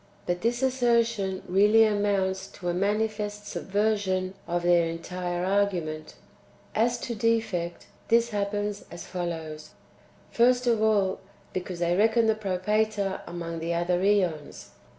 [0.25, 6.15] But this assertion really amounts to a manifest subversion of their entire argument.
[6.73, 9.75] As to defect, this happens as follows:
[10.31, 11.19] first of all,
[11.53, 14.69] because they reckon the Propator among the other ^ons.